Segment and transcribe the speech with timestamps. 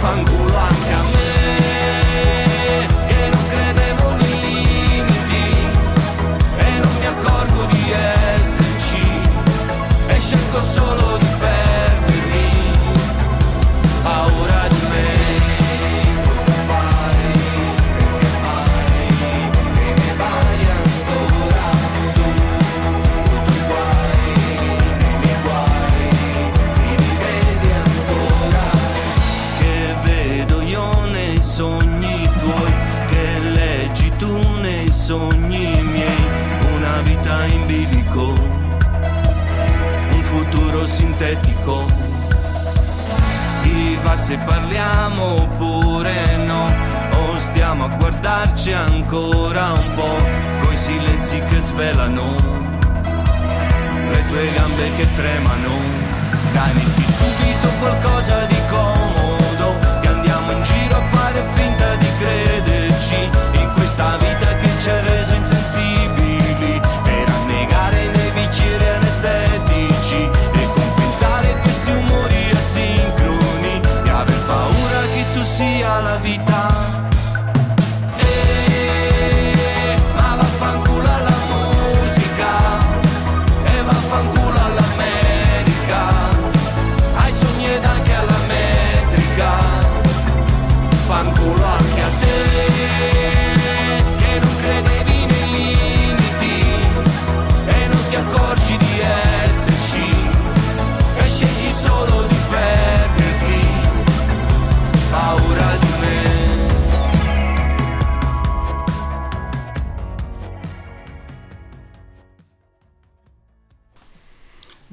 [0.00, 1.15] 放肆乱跳。
[41.16, 41.86] Sintetico.
[43.62, 46.14] Ti va se parliamo oppure
[46.44, 46.72] no,
[47.10, 52.34] o stiamo a guardarci ancora un po', coi silenzi che svelano
[54.10, 56.04] le tue gambe che tremano.
[56.52, 59.05] Dai, subito qualcosa di comodo,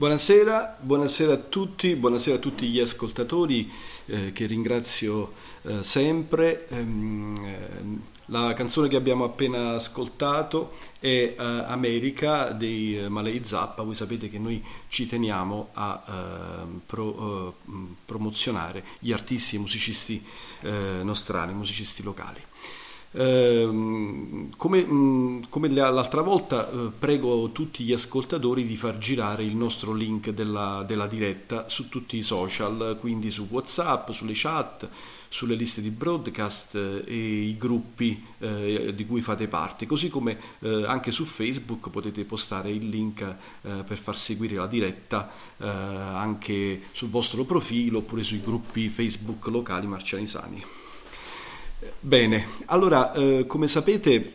[0.04, 3.72] Buonasera, buonasera a tutti, buonasera a tutti gli ascoltatori
[4.08, 5.32] eh, che ringrazio
[5.62, 6.68] eh, sempre.
[6.68, 13.84] Ehm, eh, la canzone che abbiamo appena ascoltato è eh, America dei eh, Malay Zappa.
[13.84, 17.72] Voi sapete che noi ci teniamo a ehm, pro- eh,
[18.04, 20.22] promozionare gli artisti e musicisti
[21.04, 22.42] nostrani, musicisti locali.
[23.16, 29.56] Ehm, come, come la- l'altra volta eh, prego tutti gli ascoltatori di far girare il
[29.56, 34.88] nostro link della, della diretta su tutti i social, quindi su Whatsapp, sulle chat,
[35.30, 40.38] sulle liste di broadcast eh, e i gruppi eh, di cui fate parte, così come
[40.60, 45.68] eh, anche su Facebook potete postare il link eh, per far seguire la diretta eh,
[45.68, 50.64] anche sul vostro profilo oppure sui gruppi Facebook locali marcianisani.
[52.00, 54.34] Bene, allora eh, come sapete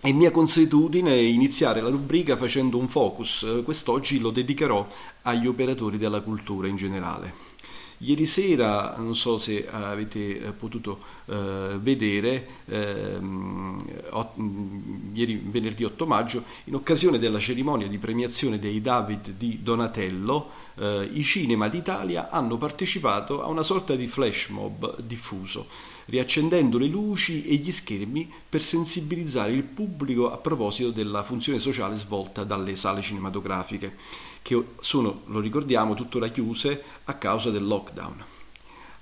[0.00, 4.86] è mia consuetudine iniziare la rubrica facendo un focus, Eh, quest'oggi lo dedicherò
[5.22, 7.50] agli operatori della cultura in generale.
[7.98, 13.80] Ieri sera, non so se avete eh, potuto eh, vedere, ehm,
[14.10, 19.60] ot- mh, ieri venerdì 8 maggio, in occasione della cerimonia di premiazione dei David di
[19.62, 25.66] Donatello, eh, i cinema d'Italia hanno partecipato a una sorta di flash mob diffuso,
[26.06, 31.96] riaccendendo le luci e gli schermi per sensibilizzare il pubblico a proposito della funzione sociale
[31.96, 33.96] svolta dalle sale cinematografiche,
[34.42, 38.24] che sono, lo ricordiamo, tuttora chiuse a causa del lockdown.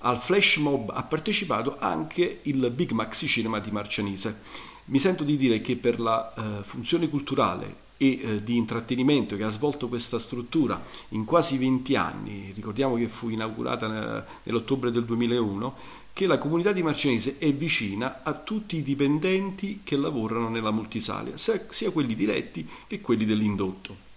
[0.03, 4.41] Al flash mob ha partecipato anche il Big Maxi Cinema di Marcianise.
[4.87, 9.45] Mi sento di dire che per la eh, funzione culturale e eh, di intrattenimento che
[9.45, 15.05] ha svolto questa struttura in quasi 20 anni, ricordiamo che fu inaugurata eh, nell'ottobre del
[15.05, 15.75] 2001,
[16.13, 21.37] che la comunità di Marcianise è vicina a tutti i dipendenti che lavorano nella multisalia,
[21.37, 24.09] sia quelli diretti che quelli dell'indotto.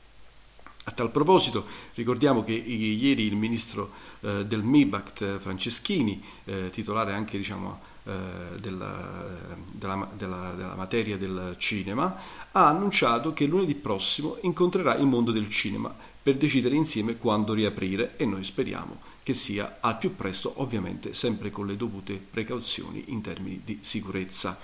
[0.86, 7.14] A tal proposito ricordiamo che ieri il ministro eh, del MIBACT eh, Franceschini, eh, titolare
[7.14, 9.24] anche diciamo, eh, della,
[9.72, 12.18] della- della- della materia del cinema,
[12.52, 18.18] ha annunciato che lunedì prossimo incontrerà il mondo del cinema per decidere insieme quando riaprire
[18.18, 23.22] e noi speriamo che sia al più presto, ovviamente sempre con le dovute precauzioni in
[23.22, 24.60] termini di sicurezza.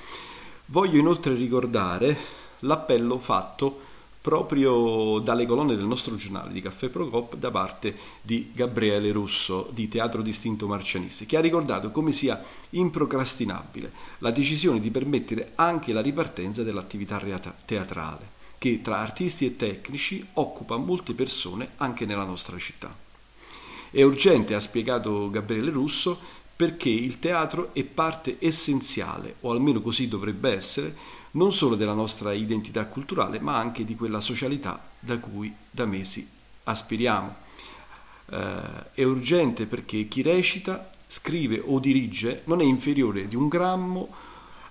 [0.68, 2.18] Voglio inoltre ricordare
[2.60, 3.88] l'appello fatto
[4.22, 9.88] proprio dalle colonne del nostro giornale di Caffè Procop da parte di Gabriele Russo di
[9.88, 16.02] Teatro Distinto Marcianese, che ha ricordato come sia improcrastinabile la decisione di permettere anche la
[16.02, 17.18] ripartenza dell'attività
[17.66, 23.08] teatrale, che tra artisti e tecnici occupa molte persone anche nella nostra città.
[23.92, 26.20] È urgente, ha spiegato Gabriele Russo,
[26.56, 30.96] perché il teatro è parte essenziale, o almeno così dovrebbe essere,
[31.32, 36.28] non solo della nostra identità culturale, ma anche di quella socialità da cui da mesi
[36.64, 37.36] aspiriamo.
[38.30, 44.14] Eh, è urgente perché chi recita, scrive o dirige non è inferiore di un grammo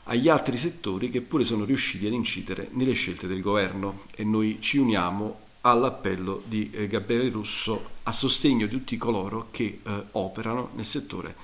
[0.04, 4.58] agli altri settori che pure sono riusciti ad incidere nelle scelte del governo e noi
[4.60, 10.70] ci uniamo all'appello di eh, Gabriele Russo a sostegno di tutti coloro che eh, operano
[10.74, 11.34] nel settore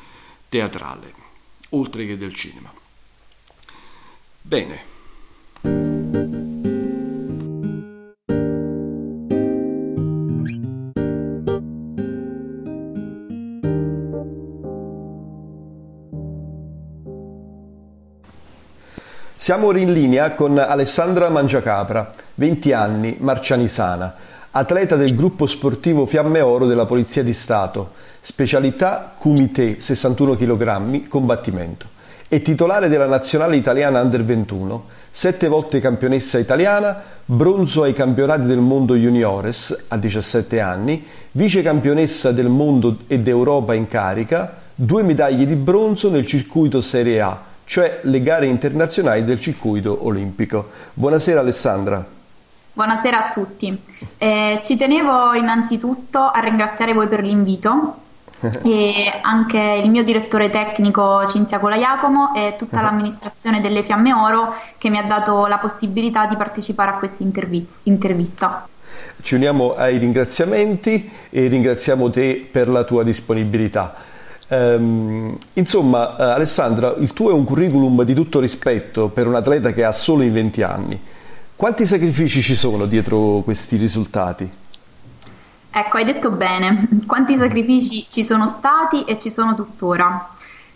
[0.48, 1.12] teatrale,
[1.70, 2.72] oltre che del cinema.
[4.40, 4.92] Bene.
[19.44, 24.14] Siamo ora in linea con Alessandra Mangiacapra, 20 anni, marcianisana,
[24.52, 27.90] atleta del gruppo sportivo Fiamme Oro della Polizia di Stato,
[28.22, 31.88] specialità Kumite 61 kg, combattimento.
[32.26, 38.60] È titolare della nazionale italiana Under 21, sette volte campionessa italiana, bronzo ai campionati del
[38.60, 45.44] mondo juniores a 17 anni, vice campionessa del mondo e d'Europa in carica, due medaglie
[45.44, 50.70] di bronzo nel circuito Serie A cioè le gare internazionali del circuito olimpico.
[50.94, 52.04] Buonasera Alessandra.
[52.72, 53.78] Buonasera a tutti.
[54.18, 58.02] Eh, ci tenevo innanzitutto a ringraziare voi per l'invito
[58.64, 64.90] e anche il mio direttore tecnico Cinzia Colaiacomo e tutta l'amministrazione delle Fiamme Oro che
[64.90, 68.66] mi ha dato la possibilità di partecipare a questa intervista.
[69.20, 73.94] Ci uniamo ai ringraziamenti e ringraziamo te per la tua disponibilità.
[74.48, 79.72] Um, insomma, uh, Alessandra, il tuo è un curriculum di tutto rispetto per un atleta
[79.72, 81.00] che ha solo i 20 anni.
[81.56, 84.50] Quanti sacrifici ci sono dietro questi risultati?
[85.70, 90.30] Ecco, hai detto bene, quanti sacrifici ci sono stati e ci sono tuttora.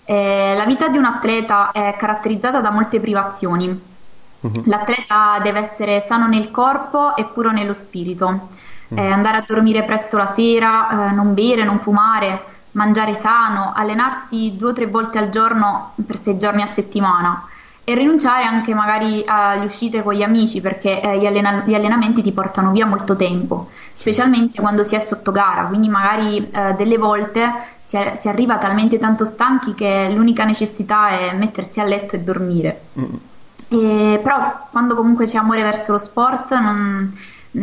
[0.05, 3.69] Eh, la vita di un atleta è caratterizzata da molte privazioni.
[4.41, 4.63] Uh-huh.
[4.65, 8.49] L'atleta deve essere sano nel corpo e puro nello spirito.
[8.89, 8.99] Uh-huh.
[8.99, 12.43] Eh, andare a dormire presto la sera, eh, non bere, non fumare,
[12.79, 17.45] mangiare sano, allenarsi due o tre volte al giorno per sei giorni a settimana
[17.83, 22.23] e rinunciare anche magari alle uscite con gli amici perché eh, gli, allena- gli, allenamenti
[22.23, 26.99] ti portano via molto tempo, specialmente quando si è sotto gara, quindi magari eh, delle
[26.99, 32.15] volte si, è- si, arriva talmente tanto stanchi che l'unica necessità è mettersi a letto
[32.15, 32.81] e dormire.
[33.01, 33.15] Mm.
[33.71, 37.11] E, però quando comunque c'è amore verso lo sport non,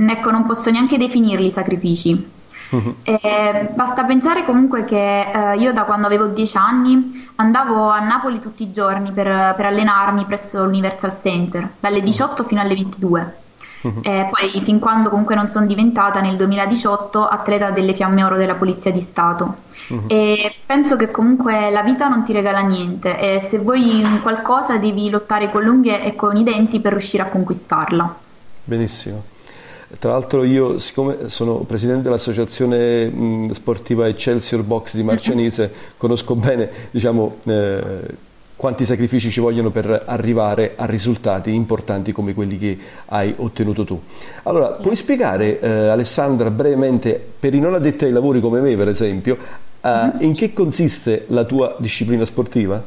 [0.10, 2.34] ecco, non posso neanche definirli sacrifici
[2.70, 2.96] Uh-huh.
[3.04, 8.40] Eh, basta pensare comunque che eh, io da quando avevo 10 anni andavo a Napoli
[8.40, 13.36] tutti i giorni per, per allenarmi presso l'Universal Center, dalle 18 fino alle 22.
[13.82, 14.00] Uh-huh.
[14.02, 18.56] Eh, poi fin quando comunque non sono diventata nel 2018 atleta delle Fiamme Oro della
[18.56, 19.58] Polizia di Stato.
[19.90, 20.06] Uh-huh.
[20.08, 25.10] E penso che comunque la vita non ti regala niente e se vuoi qualcosa devi
[25.12, 28.16] lottare con l'unghie e con i denti per riuscire a conquistarla.
[28.64, 29.34] Benissimo.
[30.00, 36.70] Tra l'altro io, siccome sono presidente dell'associazione mh, sportiva Excelsior Box di Marcianise, conosco bene
[36.90, 38.02] diciamo, eh,
[38.56, 42.78] quanti sacrifici ci vogliono per arrivare a risultati importanti come quelli che
[43.08, 44.02] hai ottenuto tu.
[44.44, 48.88] Allora, puoi spiegare eh, Alessandra brevemente, per i non addetti ai lavori come me per
[48.88, 49.38] esempio,
[49.82, 52.82] eh, in che consiste la tua disciplina sportiva?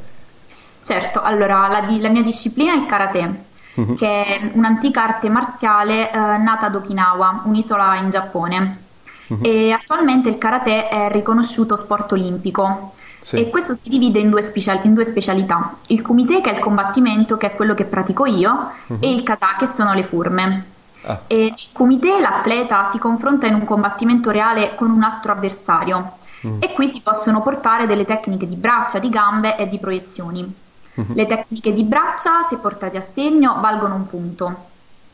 [0.82, 3.46] Certo, allora la, la mia disciplina è il karate
[3.80, 3.94] uh-huh.
[3.94, 8.82] che è un'antica arte marziale eh, nata ad Okinawa, un'isola in Giappone.
[9.28, 9.38] Uh-huh.
[9.42, 12.94] E attualmente il karate è riconosciuto sport olimpico.
[13.20, 13.36] Sì.
[13.36, 16.60] E questo si divide in due, special- in due, specialità: il kumite, che è il
[16.60, 18.98] combattimento, che è quello che pratico io, uh-huh.
[19.00, 20.64] e il kata, che sono le forme.
[21.02, 21.20] Ah.
[21.26, 26.12] E nel kumite l'atleta si confronta in un combattimento reale con un altro avversario.
[26.60, 30.54] E qui si possono portare delle tecniche di braccia, di gambe e di proiezioni.
[30.98, 31.14] Uh-huh.
[31.14, 34.66] Le tecniche di braccia, se portate a segno, valgono un punto.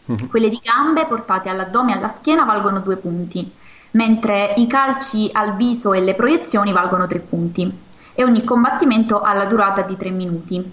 [0.07, 0.29] Uh-huh.
[0.29, 3.51] Quelle di gambe portate all'addome e alla schiena valgono due punti,
[3.93, 7.71] mentre i calci al viso e le proiezioni valgono tre punti.
[8.15, 10.73] E ogni combattimento ha la durata di tre minuti.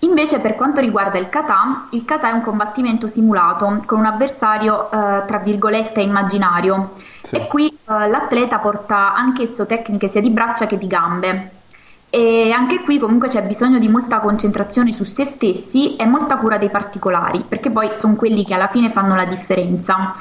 [0.00, 4.90] Invece per quanto riguarda il kata, il kata è un combattimento simulato con un avversario
[4.90, 6.92] eh, tra virgolette immaginario
[7.22, 7.36] sì.
[7.36, 11.55] e qui eh, l'atleta porta anch'esso tecniche sia di braccia che di gambe.
[12.16, 16.56] E anche qui comunque c'è bisogno di molta concentrazione su se stessi e molta cura
[16.56, 20.14] dei particolari, perché poi sono quelli che alla fine fanno la differenza.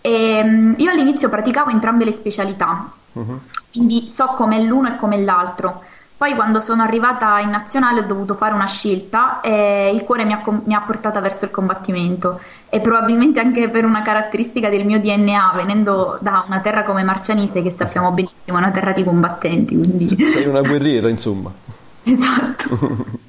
[0.00, 3.40] E, ehm, io all'inizio praticavo entrambe le specialità, uh-huh.
[3.72, 5.82] quindi so com'è l'uno e com'è l'altro.
[6.16, 10.34] Poi quando sono arrivata in nazionale ho dovuto fare una scelta e il cuore mi
[10.34, 12.38] ha, mi ha portata verso il combattimento
[12.70, 17.62] e probabilmente anche per una caratteristica del mio DNA, venendo da una terra come Marcianise,
[17.62, 19.76] che sappiamo benissimo è una terra di combattenti.
[19.76, 20.06] Quindi...
[20.06, 21.52] Sei una guerriera, insomma.
[22.02, 23.18] Esatto.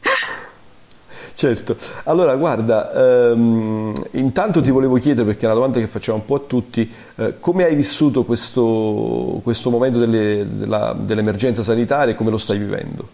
[1.33, 6.25] Certo, allora guarda, ehm, intanto ti volevo chiedere, perché è una domanda che facciamo un
[6.25, 12.15] po' a tutti, eh, come hai vissuto questo, questo momento delle, della, dell'emergenza sanitaria e
[12.15, 13.07] come lo stai vivendo?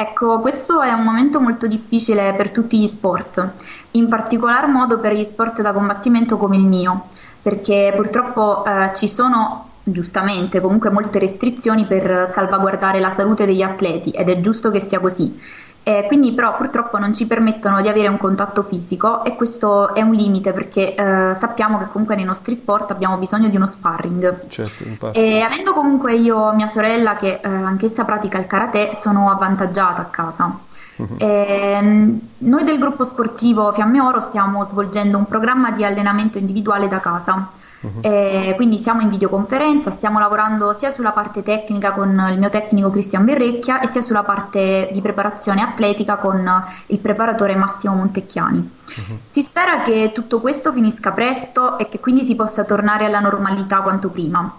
[0.00, 3.46] Ecco, questo è un momento molto difficile per tutti gli sport,
[3.90, 7.08] in particolar modo per gli sport da combattimento come il mio,
[7.42, 14.08] perché purtroppo eh, ci sono giustamente comunque molte restrizioni per salvaguardare la salute degli atleti
[14.08, 15.38] ed è giusto che sia così.
[15.82, 20.02] Eh, quindi però purtroppo non ci permettono di avere un contatto fisico e questo è
[20.02, 24.46] un limite perché eh, sappiamo che comunque nei nostri sport abbiamo bisogno di uno sparring.
[24.48, 30.02] Certo, e avendo comunque io mia sorella che eh, anch'essa pratica il karate sono avvantaggiata
[30.02, 30.58] a casa.
[30.96, 31.16] Uh-huh.
[31.16, 36.98] E, noi del gruppo sportivo Fiamme Oro stiamo svolgendo un programma di allenamento individuale da
[36.98, 37.52] casa.
[37.82, 38.54] Uh-huh.
[38.56, 43.24] quindi siamo in videoconferenza, stiamo lavorando sia sulla parte tecnica con il mio tecnico Cristian
[43.24, 46.46] Berrecchia e sia sulla parte di preparazione atletica con
[46.86, 48.58] il preparatore Massimo Montecchiani.
[48.58, 49.18] Uh-huh.
[49.24, 53.80] Si spera che tutto questo finisca presto e che quindi si possa tornare alla normalità
[53.80, 54.52] quanto prima.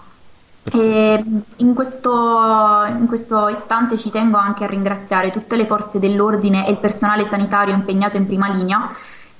[0.74, 6.70] In, questo, in questo istante ci tengo anche a ringraziare tutte le forze dell'ordine e
[6.70, 8.88] il personale sanitario impegnato in prima linea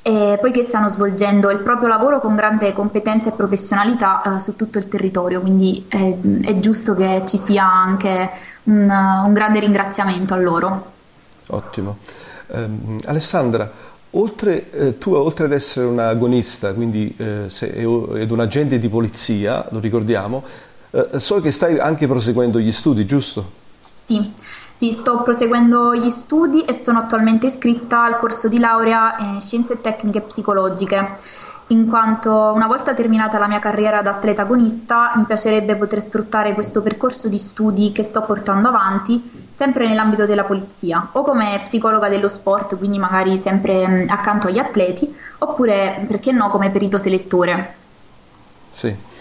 [0.02, 4.78] eh, poiché stanno svolgendo il proprio lavoro con grande competenza e professionalità eh, su tutto
[4.78, 8.30] il territorio, quindi è, è giusto che ci sia anche
[8.64, 10.92] un, un, grande ringraziamento a loro.
[11.49, 11.99] Ottimo.
[12.49, 13.71] Um, Alessandra,
[14.11, 18.88] oltre, eh, tu oltre ad essere un agonista, quindi eh, sei, ed un agente di
[18.88, 20.42] polizia, lo ricordiamo,
[20.90, 23.61] eh, so che stai anche proseguendo gli studi, giusto?
[23.94, 24.32] Sì,
[24.83, 29.81] sì, sto proseguendo gli studi e sono attualmente iscritta al corso di laurea in Scienze
[29.81, 31.19] Tecniche Psicologiche,
[31.69, 36.53] in quanto una volta terminata la mia carriera da atleta agonista mi piacerebbe poter sfruttare
[36.53, 42.09] questo percorso di studi che sto portando avanti sempre nell'ambito della polizia o come psicologa
[42.09, 47.75] dello sport, quindi magari sempre mm, accanto agli atleti, oppure perché no come perito selettore.
[48.69, 49.12] Sì.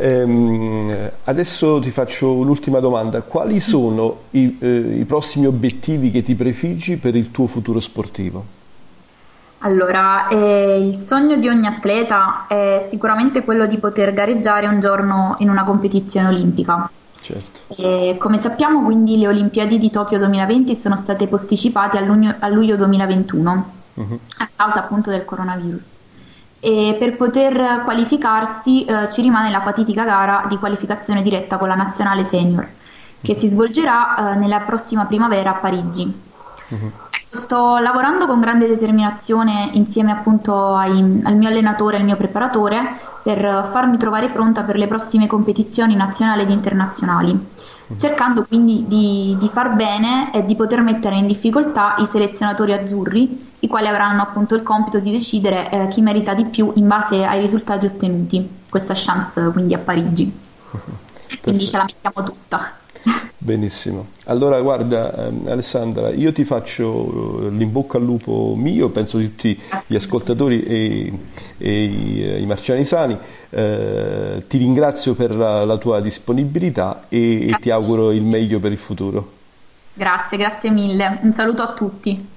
[0.00, 3.22] Ehm, adesso ti faccio un'ultima domanda.
[3.22, 8.56] Quali sono i, eh, i prossimi obiettivi che ti prefiggi per il tuo futuro sportivo?
[9.62, 15.34] Allora, eh, il sogno di ogni atleta è sicuramente quello di poter gareggiare un giorno
[15.38, 16.88] in una competizione olimpica.
[17.20, 17.74] Certo.
[17.74, 22.46] E, come sappiamo, quindi le Olimpiadi di Tokyo 2020 sono state posticipate a luglio, a
[22.46, 24.18] luglio 2021 uh-huh.
[24.38, 25.96] a causa appunto del coronavirus
[26.60, 31.76] e per poter qualificarsi eh, ci rimane la fatidica gara di qualificazione diretta con la
[31.76, 32.68] nazionale senior
[33.20, 36.26] che si svolgerà eh, nella prossima primavera a Parigi.
[36.68, 36.92] Uh-huh.
[37.30, 42.98] Sto lavorando con grande determinazione insieme appunto ai, al mio allenatore e al mio preparatore
[43.22, 47.38] per farmi trovare pronta per le prossime competizioni nazionali ed internazionali.
[47.96, 53.46] Cercando quindi di, di far bene e di poter mettere in difficoltà i selezionatori azzurri
[53.60, 57.24] i quali avranno appunto il compito di decidere eh, chi merita di più in base
[57.24, 58.56] ai risultati ottenuti.
[58.68, 60.30] Questa chance quindi a Parigi.
[61.42, 62.76] quindi ce la mettiamo tutta.
[63.38, 64.08] Benissimo.
[64.24, 69.28] Allora guarda ehm, Alessandra, io ti faccio eh, l'in bocca al lupo mio, penso di
[69.28, 71.12] tutti gli ascoltatori e,
[71.58, 73.16] e i, eh, i, marciani sani,
[73.50, 78.72] eh, ti ringrazio per la, la tua disponibilità e, e ti auguro il meglio per
[78.72, 79.36] il futuro.
[79.94, 81.18] Grazie, grazie mille.
[81.22, 82.36] Un saluto a tutti.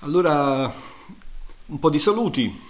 [0.00, 0.72] Allora,
[1.66, 2.65] un po' di saluti.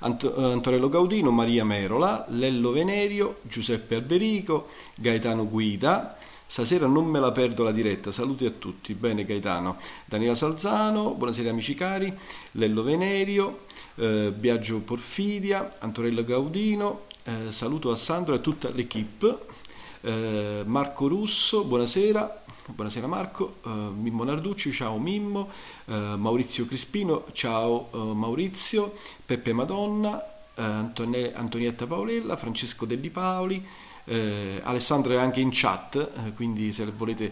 [0.00, 6.16] Ant- Antonello Gaudino, Maria Merola, Lello Venerio, Giuseppe Alberico, Gaetano Guida.
[6.46, 8.94] Stasera non me la perdo la diretta, saluti a tutti.
[8.94, 9.76] Bene Gaetano.
[10.04, 12.12] Daniela Salzano, buonasera amici cari,
[12.52, 19.38] Lello Venerio, eh, Biagio Porfidia, Antonello Gaudino, eh, saluto a Sandro e a tutta l'equipe.
[20.00, 22.44] Eh, Marco Russo, buonasera.
[22.70, 25.48] Buonasera Marco, uh, Mimmo Narducci, ciao Mimmo,
[25.86, 28.94] uh, Maurizio Crispino, ciao uh, Maurizio,
[29.24, 30.22] Peppe Madonna,
[30.54, 33.64] Antone- Antonietta Paolella, Francesco Delli Paoli,
[34.62, 37.30] Alessandro è anche in chat, quindi se volete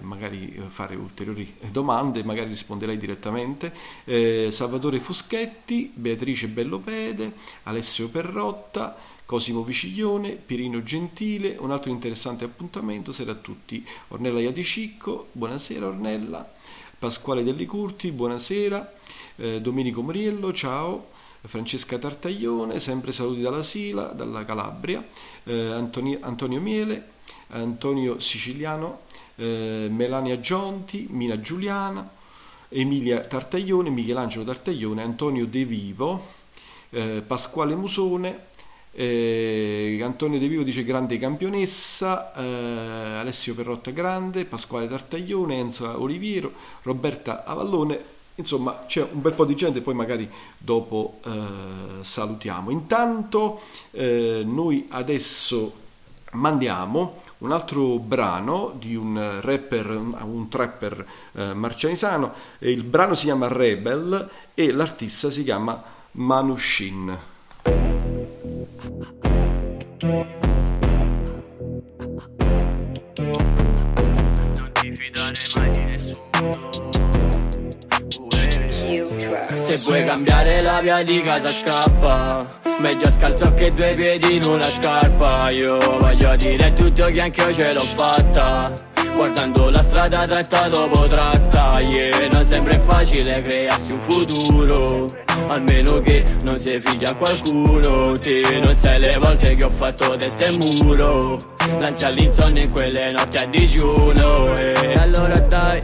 [0.00, 3.74] magari fare ulteriori domande, magari risponderei direttamente.
[4.50, 7.32] Salvatore Fuschetti, Beatrice Bellopede,
[7.64, 13.86] Alessio Perrotta, Cosimo Viciglione, Pirino Gentile, un altro interessante appuntamento sarà a tutti.
[14.08, 16.52] Ornella Iadicicco, buonasera Ornella,
[16.98, 18.92] Pasquale Delli Curti, buonasera,
[19.36, 21.10] eh, Domenico Moriello, ciao,
[21.40, 25.04] Francesca Tartaglione, sempre saluti dalla Sila, dalla Calabria,
[25.44, 27.10] eh, Antonio, Antonio Miele,
[27.48, 29.00] Antonio Siciliano,
[29.36, 32.08] eh, Melania Gionti, Mina Giuliana,
[32.68, 36.26] Emilia Tartaglione, Michelangelo Tartaglione, Antonio De Vivo,
[36.90, 38.50] eh, Pasquale Musone,
[38.92, 46.52] eh, Antonio De Vivo dice grande campionessa, eh, Alessio Perrotta grande, Pasquale Tartaglione, Enza Oliviero,
[46.82, 47.98] Roberta Avallone,
[48.36, 52.70] insomma c'è un bel po' di gente, poi magari dopo eh, salutiamo.
[52.70, 53.60] Intanto
[53.92, 55.80] eh, noi adesso
[56.32, 63.48] mandiamo un altro brano di un rapper, un trapper eh, marcianisano, il brano si chiama
[63.48, 65.82] Rebel e l'artista si chiama
[66.12, 68.01] Manushin.
[79.58, 82.44] Se vuoi cambiare la via di casa scappa.
[82.80, 85.50] Meglio scalzo che due piedi in una scarpa.
[85.50, 88.91] Io voglio dire a tutti che anche io ce l'ho fatta.
[89.14, 92.28] Guardando la strada tratta dopo tratta yeah.
[92.30, 95.06] Non sempre è facile crearsi un futuro.
[95.48, 98.18] Almeno che non sei figlio a qualcuno.
[98.18, 101.38] Te non sai le volte che ho fatto testa e muro.
[101.78, 105.82] L'ansia all'insonnia in quelle notti a digiuno E allora dai,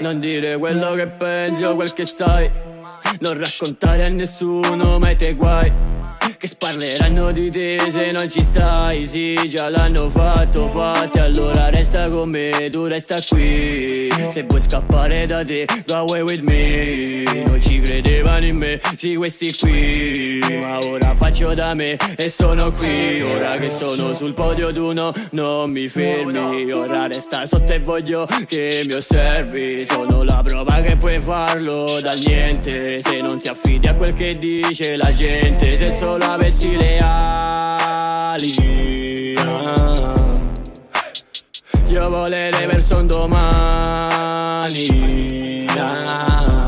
[0.00, 2.50] non dire quello che pensi o quel che sai.
[3.20, 5.96] Non raccontare a nessuno mai te guai
[6.38, 9.06] che sparleranno di te se non ci stai.
[9.06, 14.08] Sì, già l'hanno fatto, fatto Allora resta con me, tu resta qui.
[14.30, 17.24] Se vuoi scappare da te, go away with me.
[17.44, 20.40] Non ci credevano in me, sì questi qui.
[20.62, 23.20] Ma ora faccio da me e sono qui.
[23.20, 26.70] Ora che sono sul podio tu no, non mi fermi.
[26.70, 29.84] Ora resta sotto e voglio che mi osservi.
[29.84, 33.00] Sono la prova che puoi farlo dal niente.
[33.02, 38.54] Se non ti affidi a quel che dice la gente Se solo avessi le ali
[39.38, 40.12] ah.
[41.86, 44.66] Io volere verso un domani.
[45.76, 46.66] Ah.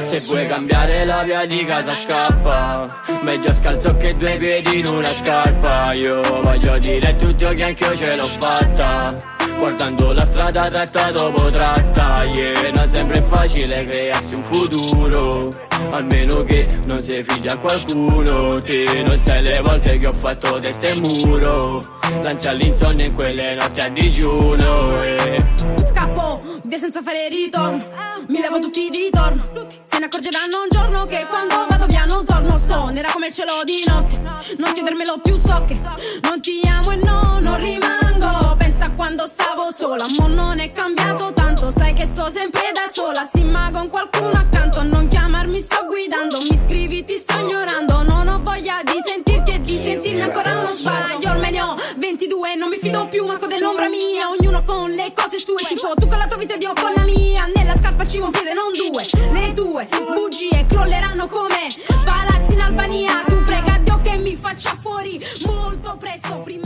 [0.00, 3.02] Se vuoi cambiare la via di casa scappa.
[3.20, 5.92] Meglio scalzo che due piedi in una scarpa.
[5.92, 12.24] Io voglio dire tutto che anch'io ce l'ho fatta Guardando la strada tratta dopo tratta
[12.24, 12.70] yeah.
[12.72, 15.48] Non sempre è facile crearsi un futuro.
[15.92, 18.60] Almeno che non sei figlio a qualcuno.
[18.60, 21.80] Te non sai le volte che ho fatto testa e muro.
[22.22, 25.44] L'ansia all'insonnia in quelle notti a digiuno eh.
[25.88, 28.14] Scappo, via senza fare ritorno.
[28.28, 29.50] Mi levo tutti di ritorno
[29.84, 32.58] Se ne accorgeranno un giorno che quando vado via non torno.
[32.58, 34.18] Sto nera come il cielo di notte.
[34.18, 35.78] Non chiedermelo più so che
[36.22, 40.06] Non ti amo e no, non rimango Pensa quando stavo sola.
[40.18, 43.28] Mo non è cambiato tanto Sai che sto sempre da sola.
[43.30, 46.40] Sì ma con qualcuno accanto Non chiamarmi sto guidando.
[46.40, 48.02] Mi scrivi ti sto ignorando.
[48.02, 51.30] Non ho voglia di sentirti e di sentirmi ancora uno sbaglio.
[51.30, 54.30] Ormai ne ho 22 Non mi fido più manco dell'ombra mia.
[54.30, 57.02] Ognuno con le cose sue Tipo tu con la tua vita ed io con la
[57.02, 57.48] mia.
[57.54, 63.24] Nella scarpa ci un piede non due Le tue bugie crolleranno come palazzi in Albania.
[63.26, 66.65] Tu prega Dio che mi faccia fuori molto presto Prima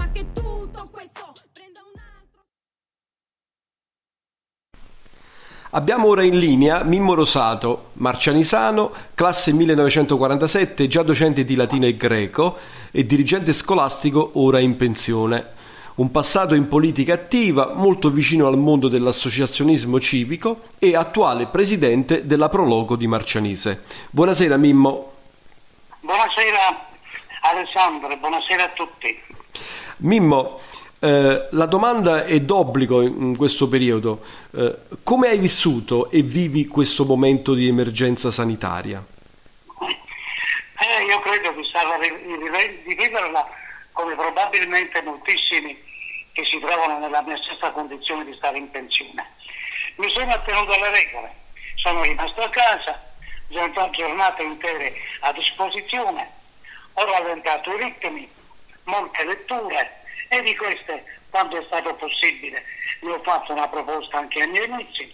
[5.73, 12.59] Abbiamo ora in linea Mimmo Rosato, marcianisano, classe 1947, già docente di latino e greco
[12.91, 15.59] e dirigente scolastico ora in pensione.
[15.95, 22.49] Un passato in politica attiva, molto vicino al mondo dell'associazionismo civico e attuale presidente della
[22.49, 23.85] Prologo di Marcianise.
[24.11, 25.13] Buonasera Mimmo.
[26.01, 26.89] Buonasera
[27.43, 29.17] Alessandro, buonasera a tutti.
[29.99, 30.59] Mimmo,
[31.03, 34.23] eh, la domanda è d'obbligo in questo periodo.
[34.55, 39.03] Eh, come hai vissuto e vivi questo momento di emergenza sanitaria?
[39.81, 41.99] Eh, io credo di, stare,
[42.85, 43.49] di viverla
[43.93, 45.75] come probabilmente moltissimi
[46.33, 49.27] che si trovano nella mia stessa condizione di stare in pensione.
[49.97, 51.33] Mi sono attenuto alle regole,
[51.77, 53.03] sono rimasto a casa,
[53.49, 56.31] ho giornate intere a disposizione,
[56.93, 58.31] ho rallentato i ritmi,
[58.85, 60.00] molte letture
[60.33, 62.65] e di queste, quando è stato possibile,
[63.01, 65.13] ne ho fatto una proposta anche ai miei amici.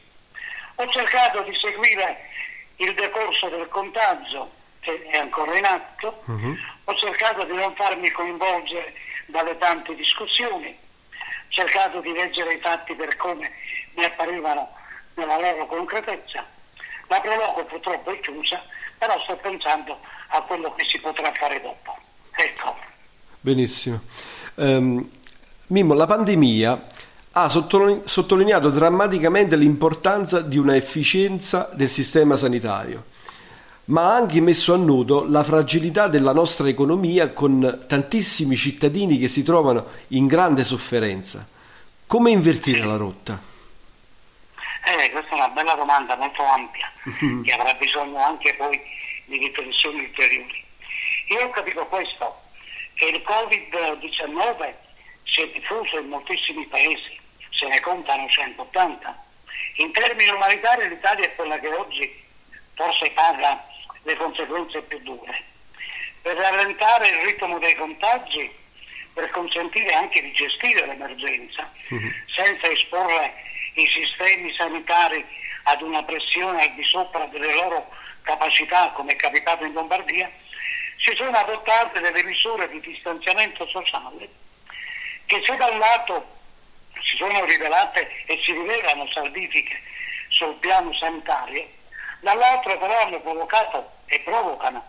[0.74, 2.20] Ho cercato di seguire
[2.76, 4.50] il decorso del contagio
[4.81, 6.57] che è ancora in atto, uh-huh.
[6.85, 8.92] ho cercato di non farmi coinvolgere
[9.24, 13.50] dalle tante discussioni, ho cercato di leggere i fatti per come
[13.94, 14.70] mi apparivano
[15.14, 16.46] nella loro concretezza.
[17.07, 18.62] La prologo purtroppo è chiusa,
[18.98, 19.98] però sto pensando
[20.29, 21.96] a quello che si potrà fare dopo.
[22.33, 22.76] Ecco.
[23.40, 24.00] Benissimo.
[24.57, 25.09] Um,
[25.69, 26.87] Mimmo, la pandemia
[27.33, 33.05] ha sottolineato drammaticamente l'importanza di una efficienza del sistema sanitario,
[33.87, 39.29] ma ha anche messo a nudo la fragilità della nostra economia con tantissimi cittadini che
[39.29, 41.47] si trovano in grande sofferenza.
[42.07, 43.38] Come invertire la rotta?
[44.85, 46.90] Eh, questa è una bella domanda molto ampia
[47.42, 48.81] che avrà bisogno anche poi
[49.27, 50.64] di riflessioni ulteriori.
[51.29, 52.42] Io ho capito questo,
[52.96, 54.74] che il Covid-19
[55.24, 59.24] si è diffuso in moltissimi paesi, se ne contano 180.
[59.76, 62.24] In termini umanitari l'Italia è quella che oggi
[62.74, 63.62] forse paga
[64.02, 65.44] le conseguenze più dure.
[66.22, 68.50] Per rallentare il ritmo dei contagi,
[69.12, 72.12] per consentire anche di gestire l'emergenza, uh-huh.
[72.35, 73.35] senza esporre
[73.74, 75.24] i sistemi sanitari
[75.64, 77.90] ad una pressione al di sopra delle loro
[78.22, 80.30] capacità, come è capitato in Lombardia,
[81.07, 84.29] si sono adottate delle misure di distanziamento sociale
[85.27, 86.35] che se da un lato
[87.01, 89.81] si sono rivelate e si rivelano salvifiche
[90.31, 91.64] sul piano sanitario,
[92.23, 94.85] dall'altro però hanno provocato e provocano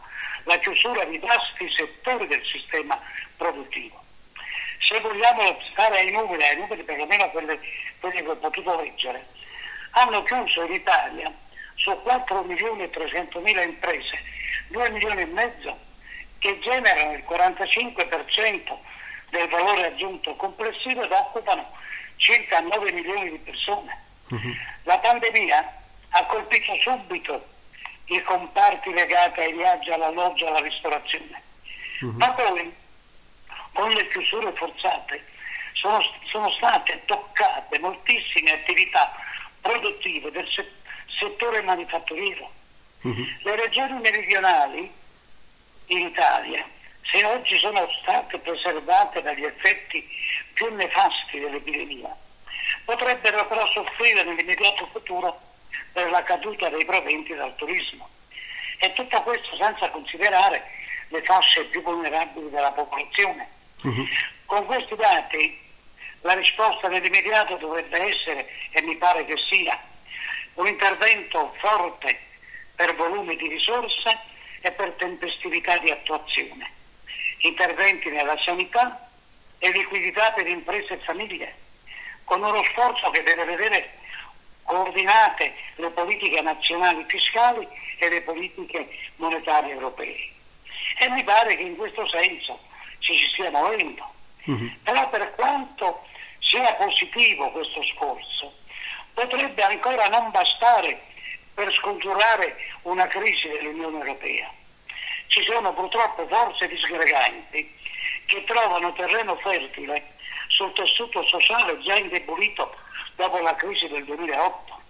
[0.46, 3.00] la chiusura di vasti settori del sistema
[3.36, 4.04] produttivo.
[4.80, 7.60] Se vogliamo stare ai numeri, ai numeri perlomeno quelli,
[8.00, 9.24] quelli che ho potuto leggere,
[9.92, 11.32] hanno chiuso in Italia
[11.76, 14.20] su 4 milioni e 300 mila imprese
[14.70, 15.86] 2 milioni e mezzo
[16.40, 18.78] che generano il 45%
[19.30, 21.70] del valore aggiunto complessivo ed occupano
[22.18, 24.04] circa 9 milioni di persone.
[24.30, 24.56] Uh-huh.
[24.84, 25.74] La pandemia
[26.10, 27.46] ha colpito subito
[28.06, 31.42] i comparti legati ai viaggi, all'alloggio, alla ristorazione,
[32.02, 32.12] uh-huh.
[32.12, 32.74] ma poi
[33.74, 35.26] con le chiusure forzate
[35.74, 39.12] sono, sono state toccate moltissime attività
[39.62, 40.72] produttive del se-
[41.20, 42.50] settore manifatturiero.
[43.02, 43.28] Uh-huh.
[43.44, 44.92] Le regioni meridionali
[45.88, 46.66] in Italia,
[47.04, 50.06] se oggi sono state preservate dagli effetti
[50.54, 52.16] più nefasti dell'epidemia,
[52.86, 55.40] potrebbero però soffrire nell'immediato futuro
[55.94, 58.10] per la caduta dei proventi dal turismo.
[58.80, 60.64] E tutto questo senza considerare
[61.10, 63.48] le fasce più vulnerabili della popolazione.
[63.82, 64.06] Uh-huh.
[64.46, 65.60] Con questi dati
[66.22, 69.80] la risposta nell'immediato dovrebbe essere, e mi pare che sia,
[70.56, 72.20] un intervento forte
[72.76, 74.18] per volumi di risorse
[74.62, 76.72] e per tempestività di attuazione,
[77.40, 79.10] interventi nella sanità
[79.60, 81.56] e liquidità per imprese e famiglie,
[82.24, 83.90] con uno sforzo che deve vedere
[84.64, 87.68] coordinate le politiche nazionali fiscali
[87.98, 90.32] e le politiche monetarie europee.
[91.00, 92.60] E mi pare che in questo senso
[93.00, 94.06] ci si stia muovendo.
[94.46, 94.72] Uh-huh.
[94.84, 96.06] Però per quanto
[96.40, 98.54] sia positivo questo sforzo,
[99.14, 101.02] potrebbe ancora non bastare
[101.58, 104.48] per scongiurare una crisi dell'Unione Europea.
[105.26, 107.76] Ci sono purtroppo forze disgreganti
[108.28, 110.14] che trovano terreno fertile
[110.50, 112.76] sul tessuto sociale già indebolito
[113.16, 114.82] dopo la crisi del 2008.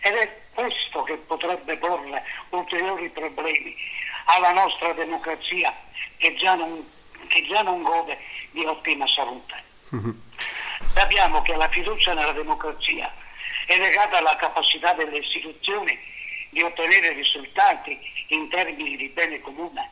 [0.00, 3.76] Ed è questo che potrebbe porre ulteriori problemi
[4.24, 5.72] alla nostra democrazia
[6.16, 6.90] che già non,
[7.28, 8.18] che già non gode
[8.50, 9.62] di ottima salute.
[9.94, 10.10] Mm-hmm.
[10.92, 13.12] Sappiamo che la fiducia nella democrazia
[13.66, 15.98] è legata alla capacità delle istituzioni
[16.50, 17.98] di ottenere risultati
[18.28, 19.90] in termini di bene comune.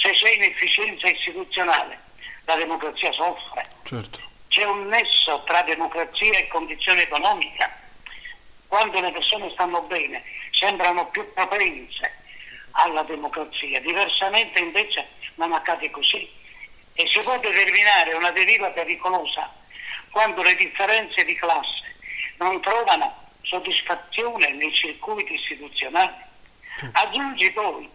[0.00, 1.98] Se c'è inefficienza istituzionale,
[2.44, 3.66] la democrazia soffre.
[3.84, 7.70] Certo c'è un nesso tra democrazia e condizione economica.
[8.66, 12.12] Quando le persone stanno bene sembrano più propense
[12.72, 16.28] alla democrazia, diversamente invece non accade così
[16.94, 19.48] e si può determinare una deriva pericolosa
[20.10, 21.94] quando le differenze di classe
[22.38, 26.26] non trovano soddisfazione nei circuiti istituzionali.
[26.92, 27.88] Aggiungi poi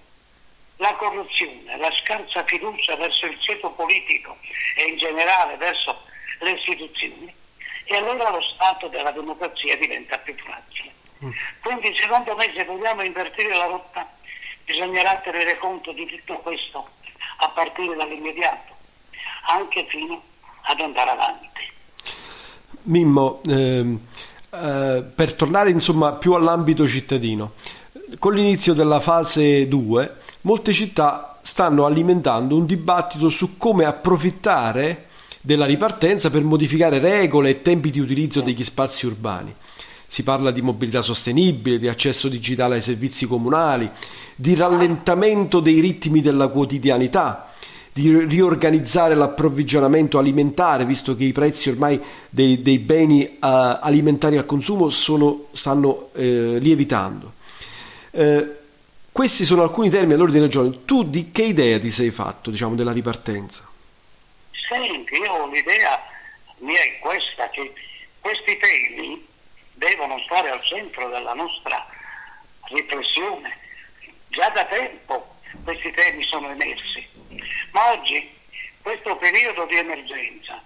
[0.77, 4.37] la corruzione, la scarsa fiducia verso il ceto politico
[4.75, 6.01] e in generale verso
[6.39, 7.33] le istituzioni
[7.85, 10.91] e allora lo stato della democrazia diventa più fragile.
[11.23, 11.31] Mm.
[11.61, 14.09] Quindi secondo me se vogliamo invertire la rotta
[14.65, 16.89] bisognerà tenere conto di tutto questo
[17.37, 18.73] a partire dall'immediato,
[19.47, 20.21] anche fino
[20.63, 21.71] ad andare avanti.
[22.83, 24.07] Mimmo, ehm,
[24.53, 27.53] eh, per tornare insomma più all'ambito cittadino,
[28.19, 35.05] con l'inizio della fase 2 molte città stanno alimentando un dibattito su come approfittare
[35.41, 39.53] della ripartenza per modificare regole e tempi di utilizzo degli spazi urbani.
[40.05, 43.89] Si parla di mobilità sostenibile, di accesso digitale ai servizi comunali,
[44.35, 47.52] di rallentamento dei ritmi della quotidianità,
[47.93, 54.47] di riorganizzare l'approvvigionamento alimentare, visto che i prezzi ormai dei, dei beni uh, alimentari al
[54.47, 57.33] consumo sono, stanno eh, lievitando.
[58.09, 58.61] Eh,
[59.11, 60.79] questi sono alcuni termini all'ordine del giorno.
[60.85, 63.63] Tu di che idea ti sei fatto diciamo, della ripartenza?
[64.67, 66.01] Senti, io ho l'idea
[66.63, 67.73] mia è questa, che
[68.19, 69.23] questi temi
[69.73, 71.85] devono stare al centro della nostra
[72.69, 73.55] riflessione.
[74.29, 77.07] Già da tempo questi temi sono emersi,
[77.71, 78.29] ma oggi
[78.81, 80.61] questo periodo di emergenza,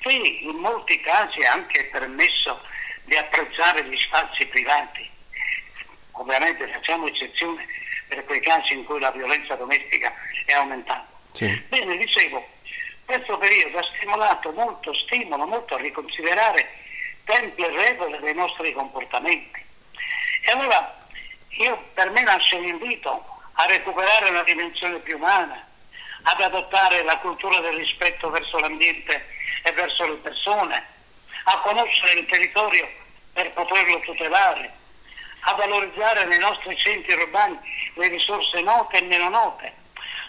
[0.00, 2.60] che in molti casi ha anche permesso
[3.04, 5.08] di apprezzare gli spazi privati,
[6.12, 7.66] ovviamente facciamo eccezione
[8.08, 10.12] per quei casi in cui la violenza domestica
[10.44, 11.06] è aumentata.
[11.32, 11.48] Sì.
[11.68, 12.46] Bene, dicevo,
[13.04, 16.68] questo periodo ha stimolato molto, stimola molto a riconsiderare
[17.24, 19.62] tempi e regole dei nostri comportamenti.
[20.42, 21.06] E allora
[21.48, 23.24] io, per me nasce un invito
[23.54, 25.63] a recuperare una dimensione più umana,
[26.26, 29.26] ad adottare la cultura del rispetto verso l'ambiente
[29.62, 30.82] e verso le persone,
[31.44, 32.88] a conoscere il territorio
[33.32, 34.72] per poterlo tutelare,
[35.40, 37.58] a valorizzare nei nostri centri urbani
[37.94, 39.72] le risorse note e meno note.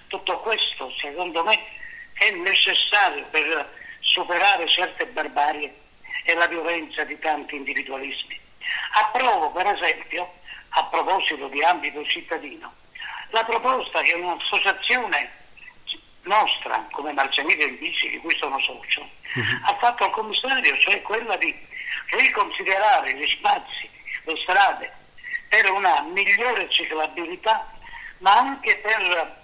[0.08, 1.60] Tutto questo, secondo me,
[2.13, 5.73] è necessario per superare certe barbarie
[6.23, 8.39] e la violenza di tanti individualismi.
[8.93, 10.34] Approvo per esempio
[10.69, 12.73] a proposito di ambito cittadino,
[13.29, 15.43] la proposta che un'associazione
[16.26, 19.44] nostra, come Marcianite in Bici, di cui sono socio, uh-huh.
[19.64, 21.56] ha fatto al commissario, cioè quella di
[22.12, 23.90] riconsiderare gli spazi,
[24.24, 24.92] le strade,
[25.50, 27.72] per una migliore ciclabilità,
[28.20, 29.44] ma anche per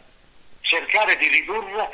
[0.62, 1.90] cercare di ridurre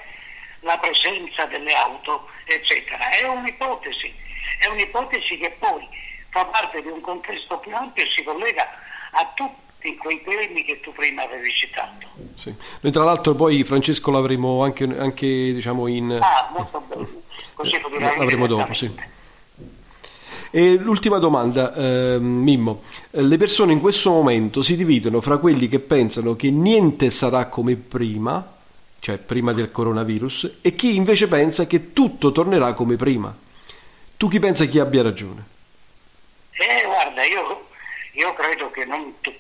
[0.62, 3.10] la presenza delle auto, eccetera.
[3.10, 4.14] È un'ipotesi,
[4.60, 5.88] è un'ipotesi che poi
[6.30, 8.68] fa parte di un contesto più ampio e si collega
[9.12, 12.08] a tutti quei temi che tu prima avevi citato.
[12.38, 12.54] Sì.
[12.82, 16.12] Noi tra l'altro poi Francesco l'avremo anche, anche diciamo in...
[16.20, 17.08] Ah, molto bene,
[17.54, 18.92] così direi L'avremo dopo, sì.
[20.50, 22.84] E l'ultima domanda, eh, Mimmo.
[23.12, 27.76] Le persone in questo momento si dividono fra quelli che pensano che niente sarà come
[27.76, 28.56] prima,
[29.00, 33.36] cioè prima del coronavirus, e chi invece pensa che tutto tornerà come prima.
[34.16, 35.44] Tu chi pensa chi abbia ragione?
[36.52, 37.68] Eh, guarda, io,
[38.14, 39.38] io credo che non tutto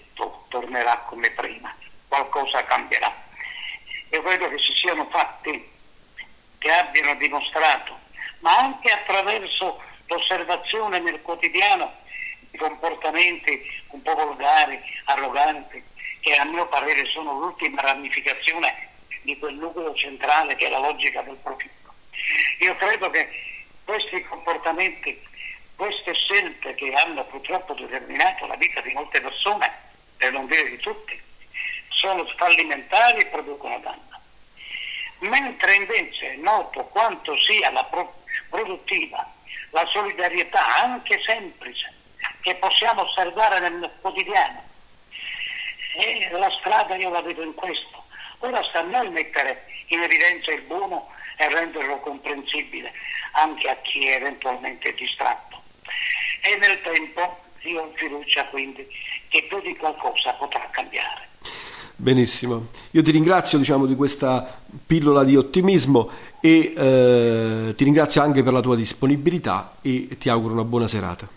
[0.47, 1.75] tornerà come prima,
[2.07, 3.13] qualcosa cambierà.
[4.11, 5.75] Io credo che ci siano fatti
[6.57, 7.99] che abbiano dimostrato,
[8.39, 11.93] ma anche attraverso l'osservazione nel quotidiano
[12.49, 15.83] di comportamenti un po' volgari, arroganti,
[16.19, 18.89] che a mio parere sono l'ultima ramificazione
[19.21, 21.93] di quel nucleo centrale che è la logica del profitto.
[22.59, 23.29] Io credo che
[23.83, 25.21] questi comportamenti,
[25.75, 29.71] queste scelte che hanno purtroppo determinato la vita di molte persone,
[30.17, 31.19] per non dire di tutti,
[31.89, 34.21] sono fallimentari e producono danno.
[35.19, 39.33] Mentre invece noto quanto sia la pro- produttiva
[39.71, 41.93] la solidarietà anche semplice
[42.41, 44.63] che possiamo osservare nel quotidiano.
[45.95, 48.05] E la strada io la vedo in questo.
[48.39, 52.93] Ora sta a noi mettere in evidenza il buono e renderlo comprensibile
[53.31, 55.61] anche a chi è eventualmente distratto.
[56.41, 58.87] E nel tempo io ho fiducia quindi
[59.29, 61.25] che più di qualcosa potrà cambiare.
[61.99, 66.09] Benissimo, io ti ringrazio diciamo, di questa pillola di ottimismo
[66.39, 71.27] e eh, ti ringrazio anche per la tua disponibilità e ti auguro una buona serata.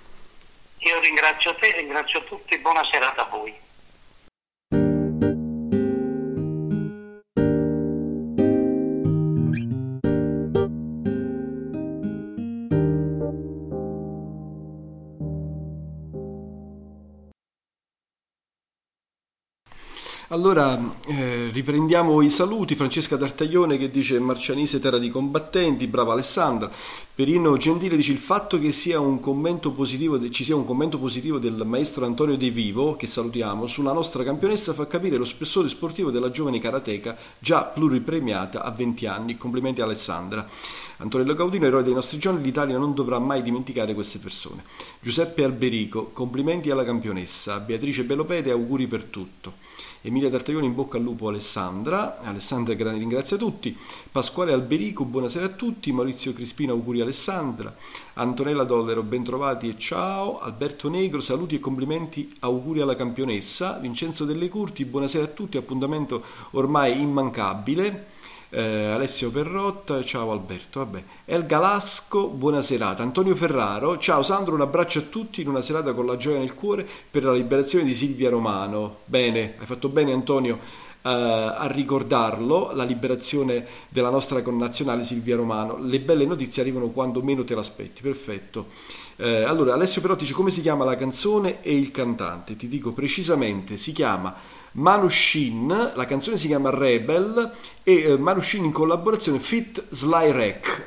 [0.79, 3.55] Io ringrazio te, ringrazio tutti, buona serata a voi.
[20.33, 22.77] Allora eh, riprendiamo i saluti.
[22.77, 26.71] Francesca D'Artaglione che dice Marcianise terra di combattenti, brava Alessandra.
[27.13, 29.19] Perino Gentile dice il fatto che sia un
[29.73, 34.23] positivo, ci sia un commento positivo del maestro Antonio De Vivo, che salutiamo, sulla nostra
[34.23, 39.37] campionessa fa capire lo spessore sportivo della giovane karateca già pluripremiata a 20 anni.
[39.37, 40.47] Complimenti Alessandra.
[40.99, 44.63] Antonello Gaudino, eroe dei nostri giorni, l'Italia non dovrà mai dimenticare queste persone.
[45.01, 47.59] Giuseppe Alberico, complimenti alla campionessa.
[47.59, 49.55] Beatrice Bellopede, auguri per tutto.
[50.03, 53.77] Emilia D'Artaglione in bocca al lupo Alessandra, Alessandra ringrazia tutti,
[54.11, 57.77] Pasquale Alberico, buonasera a tutti, Maurizio Crispino, auguri Alessandra,
[58.15, 64.49] Antonella Dollero, bentrovati e ciao, Alberto Negro, saluti e complimenti, auguri alla campionessa, Vincenzo Delle
[64.49, 68.07] Curti, buonasera a tutti, appuntamento ormai immancabile,
[68.51, 71.03] eh, Alessio Perrotta, ciao Alberto, vabbè.
[71.25, 73.03] El Galasco, buona serata.
[73.03, 76.55] Antonio Ferraro, ciao Sandro, un abbraccio a tutti in una serata con la gioia nel
[76.55, 78.99] cuore per la liberazione di Silvia Romano.
[79.05, 80.59] Bene, hai fatto bene Antonio
[81.03, 85.79] eh, a ricordarlo, la liberazione della nostra connazionale Silvia Romano.
[85.81, 88.67] Le belle notizie arrivano quando meno te l'aspetti, perfetto.
[89.17, 92.57] Eh, allora, Alessio Perotti dice come si chiama la canzone e il cantante.
[92.57, 94.35] Ti dico precisamente, si chiama
[94.73, 97.53] Manushin, la canzone si chiama Rebel
[97.83, 100.33] e eh, Manushin in collaborazione Fit Sly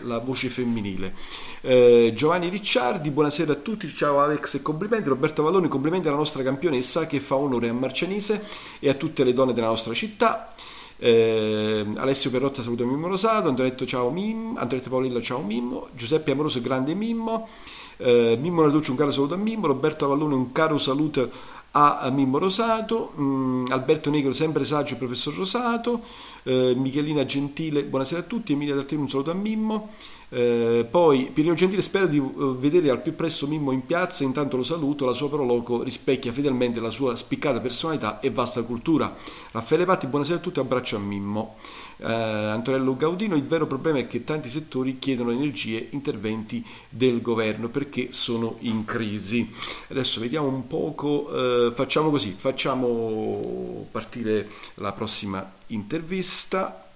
[0.03, 1.13] la voce femminile.
[1.59, 5.09] Eh, Giovanni Ricciardi, buonasera a tutti, ciao Alex e complimenti.
[5.09, 8.41] Roberto Valloni, complimenti alla nostra campionessa che fa onore a Marcianise
[8.79, 10.53] e a tutte le donne della nostra città.
[10.97, 16.61] Eh, Alessio Perrotta saluto Mimmo Rosato, Antonetto ciao Mimmo, Antonetto Paolillo ciao Mimmo, Giuseppe Amoroso
[16.61, 17.49] grande Mimmo,
[17.97, 21.29] eh, Mimmo Naducci un caro saluto a Mimmo, Roberto Vallone un caro saluto
[21.75, 26.01] a Mimmo Rosato, mh, mm, Alberto Negro sempre saggio professor Rosato,
[26.43, 29.89] eh, Michelina Gentile, buonasera a tutti, Emilia D'Artino un saluto a Mimmo,
[30.29, 34.55] eh, poi Pirino Gentile spero di uh, vedere al più presto Mimmo in piazza, intanto
[34.55, 39.15] lo saluto, la sua proloco rispecchia fedelmente la sua spiccata personalità e vasta cultura.
[39.51, 41.55] Raffaele Patti, buonasera a tutti, abbraccio a Mimmo
[41.97, 47.69] eh, Antonello Gaudino, il vero problema è che tanti settori chiedono energie, interventi del governo
[47.69, 49.51] perché sono in crisi.
[49.89, 56.87] Adesso vediamo un poco, eh, facciamo così, facciamo partire la prossima intervista.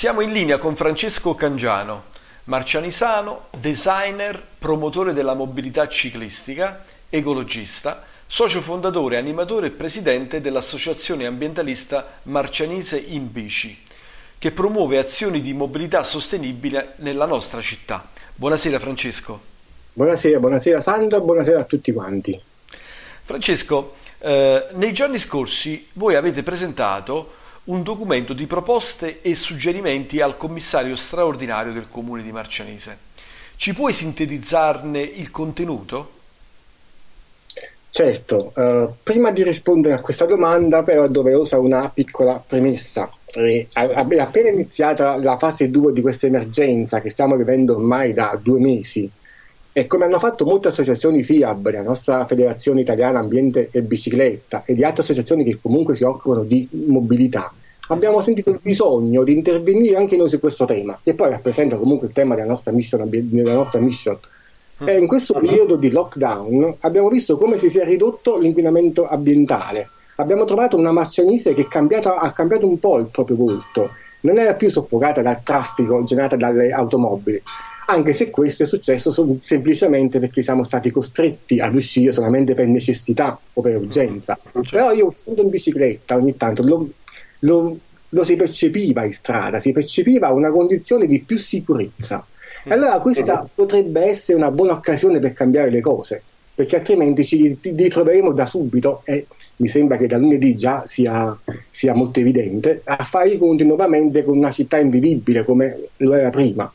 [0.00, 2.04] Siamo in linea con Francesco Cangiano,
[2.44, 12.96] marcianisano, designer, promotore della mobilità ciclistica, ecologista, socio fondatore, animatore e presidente dell'associazione ambientalista Marcianise
[12.96, 13.76] in Bici,
[14.38, 18.08] che promuove azioni di mobilità sostenibile nella nostra città.
[18.34, 19.38] Buonasera Francesco.
[19.92, 22.40] Buonasera, buonasera Sandro, buonasera a tutti quanti.
[23.24, 30.36] Francesco, eh, nei giorni scorsi voi avete presentato un documento di proposte e suggerimenti al
[30.36, 33.08] commissario straordinario del comune di Marcianise.
[33.56, 36.18] Ci puoi sintetizzarne il contenuto?
[37.90, 43.10] Certo, eh, prima di rispondere a questa domanda però è doverosa una piccola premessa.
[43.26, 48.38] Eh, è appena iniziata la fase 2 di questa emergenza che stiamo vivendo ormai da
[48.40, 49.10] due mesi
[49.72, 54.74] e come hanno fatto molte associazioni FIAB, la nostra Federazione Italiana Ambiente e Bicicletta e
[54.74, 57.52] di altre associazioni che comunque si occupano di mobilità,
[57.88, 62.08] abbiamo sentito il bisogno di intervenire anche noi su questo tema, che poi rappresenta comunque
[62.08, 63.08] il tema della nostra mission.
[63.08, 64.18] Della nostra mission.
[64.82, 64.88] Mm.
[64.88, 69.88] E in questo periodo di lockdown abbiamo visto come si sia ridotto l'inquinamento ambientale.
[70.16, 73.90] Abbiamo trovato una Marcianise che cambiato, ha cambiato un po' il proprio volto,
[74.22, 77.42] non era più soffocata dal traffico generato dalle automobili,
[77.90, 83.38] anche se questo è successo semplicemente perché siamo stati costretti ad uscire solamente per necessità
[83.52, 84.38] o per urgenza.
[84.42, 84.62] Certo.
[84.70, 86.88] Però io uscendo in bicicletta ogni tanto lo,
[87.40, 92.24] lo, lo, si percepiva in strada, si percepiva una condizione di più sicurezza.
[92.62, 96.22] E allora questa potrebbe essere una buona occasione per cambiare le cose,
[96.54, 99.26] perché altrimenti ci ritroveremo da subito e
[99.56, 101.36] mi sembra che da lunedì già sia,
[101.70, 106.30] sia molto evidente, a fare i conti nuovamente con una città invivibile come lo era
[106.30, 106.70] prima.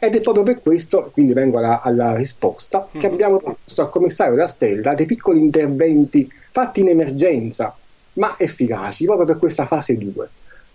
[0.00, 3.12] Ed è proprio per questo, quindi vengo alla, alla risposta, che mm-hmm.
[3.12, 7.76] abbiamo proposto al commissario della Stella dei piccoli interventi fatti in emergenza,
[8.14, 10.28] ma efficaci, proprio per questa fase 2.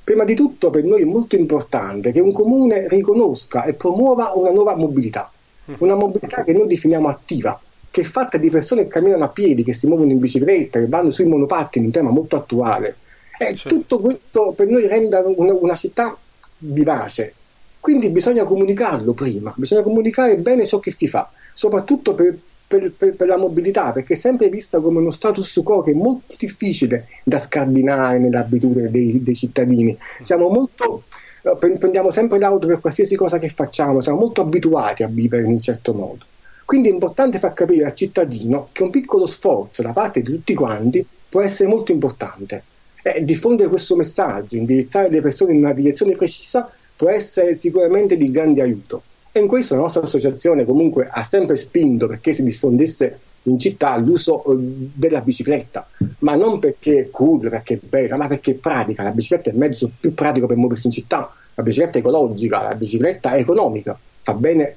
[0.03, 4.51] Prima di tutto per noi è molto importante che un comune riconosca e promuova una
[4.51, 5.31] nuova mobilità,
[5.69, 5.77] mm-hmm.
[5.79, 7.57] una mobilità che noi definiamo attiva,
[7.89, 10.87] che è fatta di persone che camminano a piedi, che si muovono in bicicletta, che
[10.87, 12.97] vanno sui monopattini, un tema molto attuale.
[13.37, 13.67] E sì.
[13.67, 16.17] tutto questo per noi rende una, una città
[16.57, 17.33] vivace,
[17.83, 22.33] quindi bisogna comunicarlo prima, bisogna comunicare bene ciò che si fa, soprattutto per,
[22.65, 25.93] per, per, per, la mobilità, perché è sempre vista come uno status quo che è
[25.93, 29.97] molto difficile da scardinare nell'abitudine dei, dei cittadini.
[30.21, 31.03] Siamo molto,
[31.41, 35.49] eh, prendiamo sempre l'auto per qualsiasi cosa che facciamo, siamo molto abituati a vivere in
[35.49, 36.23] un certo modo.
[36.63, 40.53] Quindi è importante far capire al cittadino che un piccolo sforzo da parte di tutti
[40.53, 42.63] quanti può essere molto importante.
[43.01, 46.71] E diffondere questo messaggio, indirizzare le persone in una direzione precisa
[47.03, 49.03] può essere sicuramente di grande aiuto.
[49.33, 53.97] E in questo la nostra associazione comunque ha sempre spinto perché si diffondesse in città
[53.97, 54.55] l'uso eh,
[54.93, 55.85] della bicicletta,
[56.19, 59.03] ma non perché è cool, perché è bella, ma perché è pratica.
[59.03, 61.33] La bicicletta è il mezzo più pratico per muoversi in città.
[61.55, 64.75] La bicicletta è ecologica, la bicicletta è economica, fa bene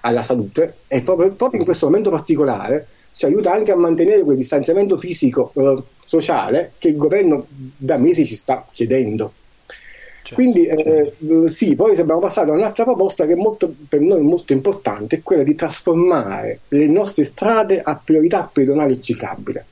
[0.00, 4.36] alla salute e proprio, proprio in questo momento particolare ci aiuta anche a mantenere quel
[4.36, 9.32] distanziamento fisico eh, sociale che il governo da mesi ci sta chiedendo.
[10.26, 10.42] Certo.
[10.42, 11.12] Quindi eh,
[11.46, 15.16] sì, poi abbiamo passato a un'altra proposta che è molto, per noi è molto importante,
[15.16, 19.64] è quella di trasformare le nostre strade a priorità pedonale e ciclabile.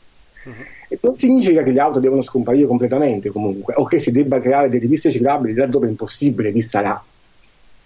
[0.44, 0.52] Uh-huh.
[0.90, 4.68] E non significa che le auto devono scomparire completamente comunque, o che si debba creare
[4.68, 7.02] delle piste ciclabili laddove è impossibile, vista la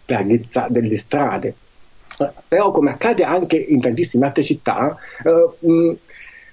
[0.05, 1.55] larghezza delle strade.
[2.19, 4.95] Eh, però come accade anche in tantissime altre città,
[5.25, 5.93] eh, mh,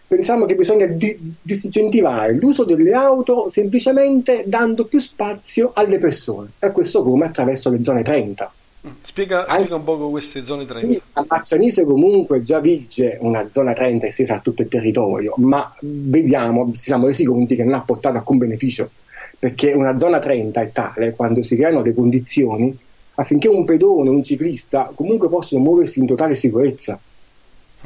[0.08, 6.72] pensiamo che bisogna di- disincentivare l'uso delle auto semplicemente dando più spazio alle persone e
[6.72, 8.54] questo come attraverso le zone 30.
[9.02, 11.02] Spiega, Anche, spiega un po' queste zone 30.
[11.14, 16.72] a Maccianise comunque già vige una zona 30 estesa a tutto il territorio, ma vediamo,
[16.72, 18.92] ci siamo resi conti che non ha portato alcun beneficio,
[19.40, 22.78] perché una zona 30 è tale quando si creano le condizioni
[23.16, 27.00] affinché un pedone, un ciclista comunque possano muoversi in totale sicurezza.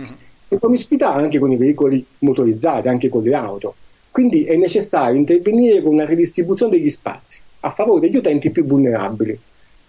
[0.01, 3.75] Mm-hmm e promiscuità anche con i veicoli motorizzati, anche con le auto.
[4.11, 9.39] Quindi è necessario intervenire con una ridistribuzione degli spazi a favore degli utenti più vulnerabili.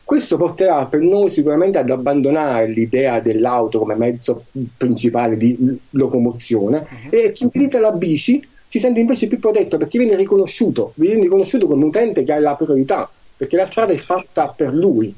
[0.04, 4.44] Questo porterà per noi sicuramente ad abbandonare l'idea dell'auto come mezzo
[4.76, 7.16] principale di locomozione uh-huh.
[7.16, 11.66] e chi utilizza la bici si sente invece più protetto perché viene riconosciuto, viene riconosciuto
[11.66, 15.14] come utente che ha la priorità, perché la strada è fatta per lui,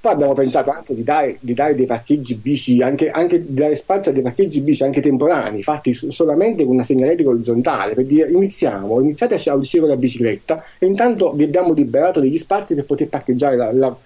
[0.00, 3.74] poi abbiamo pensato anche di dare, di dare dei parcheggi bici, anche, anche di dare
[3.74, 8.30] spazio a dei parcheggi bici anche temporanei, fatti solamente con una segnaletica orizzontale, per dire
[8.30, 12.84] iniziamo, iniziate a uscire con la bicicletta e intanto vi abbiamo liberato degli spazi per
[12.84, 13.96] poter parcheggiare la, la,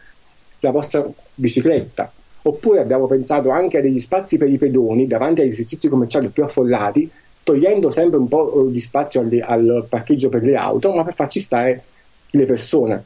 [0.61, 2.11] la vostra bicicletta.
[2.43, 6.45] Oppure abbiamo pensato anche a degli spazi per i pedoni davanti agli esercizi commerciali più
[6.45, 7.11] affollati,
[7.43, 11.41] togliendo sempre un po' di spazio al, al parcheggio per le auto, ma per farci
[11.41, 11.83] stare
[12.31, 13.05] le persone.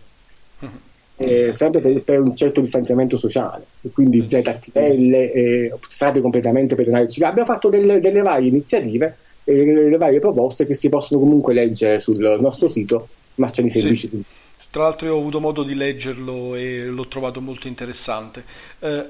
[1.17, 7.09] Eh, sempre per, per, un certo distanziamento sociale, quindi ZTL, eh, strade completamente pedonali.
[7.21, 12.01] Abbiamo fatto delle, delle varie iniziative e le varie proposte che si possono comunque leggere
[12.01, 13.89] sul nostro sito Marcianise sì.
[13.89, 14.25] Bici.
[14.71, 18.43] Tra l'altro io ho avuto modo di leggerlo e l'ho trovato molto interessante.
[18.81, 19.05] Eh,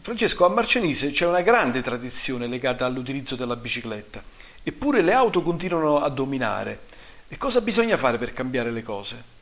[0.00, 4.20] Francesco, a Marcianise c'è una grande tradizione legata all'utilizzo della bicicletta,
[4.64, 6.80] eppure le auto continuano a dominare.
[7.28, 9.34] E cosa bisogna fare per cambiare le cose?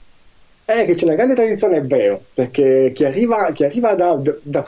[0.67, 4.35] Eh, che c'è una grande tradizione, è vero, perché chi arriva, chi arriva da, da,
[4.43, 4.65] da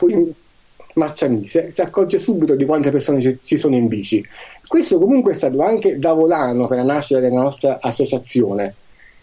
[0.93, 4.23] Marcianise si accorge subito di quante persone ci, ci, sono in bici.
[4.67, 8.75] Questo comunque è stato anche da volano per la nascita della nostra associazione.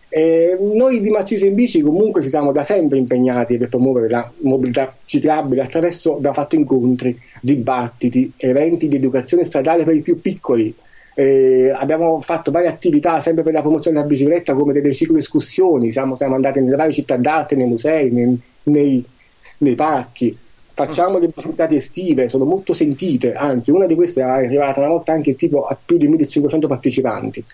[0.08, 4.30] E noi di Marcianise in bici comunque ci siamo da sempre impegnati per promuovere la
[4.40, 10.74] mobilità ciclabile attraverso da fatto incontri, dibattiti, eventi di educazione stradale per i più piccoli,
[11.14, 16.16] eh, abbiamo fatto varie attività sempre per la promozione della bicicletta come delle cicloescursioni, siamo,
[16.16, 19.04] siamo andati nelle varie città d'arte, nei musei, nei, nei,
[19.58, 20.36] nei parchi,
[20.74, 25.12] facciamo le biciclette estive, sono molto sentite, anzi una di queste è arrivata una volta
[25.12, 27.44] anche tipo a più di 1500 partecipanti.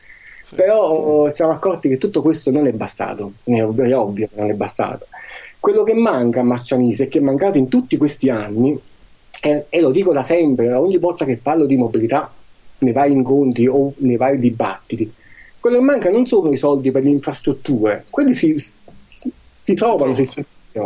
[0.52, 4.40] Però eh, siamo accorti che tutto questo non è bastato, è ovvio, è ovvio che
[4.40, 5.06] non è bastato.
[5.60, 8.76] Quello che manca a Marcianise e che è mancato in tutti questi anni,
[9.42, 12.32] e, e lo dico da sempre, ogni volta che parlo di mobilità
[12.80, 15.12] nei vari incontri o nei vari dibattiti.
[15.58, 18.54] Quello che manca non sono i soldi per le infrastrutture, quelli si,
[19.04, 20.26] si, si trovano, si,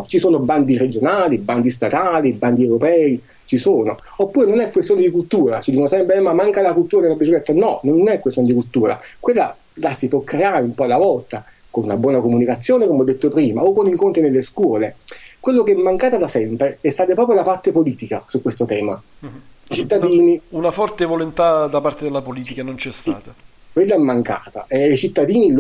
[0.07, 3.97] ci sono bandi regionali, bandi statali, bandi europei, ci sono.
[4.17, 7.15] Oppure non è questione di cultura, ci dicono sempre eh, ma manca la cultura della
[7.15, 7.53] bicicletta.
[7.53, 11.45] No, non è questione di cultura, quella la si può creare un po' alla volta,
[11.71, 14.97] con una buona comunicazione, come ho detto prima, o con incontri nelle scuole.
[15.39, 19.01] Quello che è mancata da sempre è stata proprio la parte politica su questo tema.
[19.21, 20.41] Uh-huh cittadini...
[20.51, 23.35] Una, forte volontà da parte della politica non c'è stata.
[23.35, 24.67] Sì, quella è mancata.
[24.69, 25.53] E i cittadini,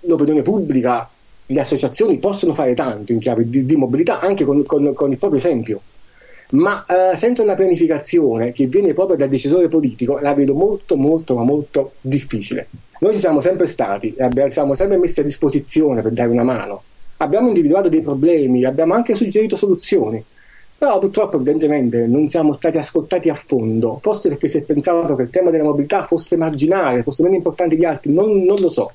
[0.00, 1.08] l'opinione pubblica,
[1.46, 5.18] le associazioni possono fare tanto in chiave di, di mobilità anche con, con, con, il
[5.18, 5.80] proprio esempio.
[6.50, 11.34] Ma eh, senza una pianificazione che viene proprio dal decisore politico, la vedo molto, molto,
[11.34, 12.68] ma molto difficile.
[13.00, 16.42] Noi ci siamo sempre stati e abbiamo, siamo sempre messi a disposizione per dare una
[16.42, 16.82] mano.
[17.18, 20.24] Abbiamo individuato dei problemi, abbiamo anche suggerito soluzioni
[20.78, 25.22] però purtroppo evidentemente non siamo stati ascoltati a fondo, forse perché si è pensato che
[25.22, 28.92] il tema della mobilità fosse marginale, fosse meno importante di altri, non, non lo so.